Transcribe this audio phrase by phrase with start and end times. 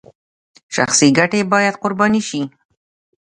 [0.75, 2.41] شخصي ګټې باید قرباني شي